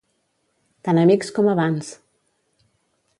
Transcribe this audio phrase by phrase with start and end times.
[0.87, 1.91] Tan amics com abans!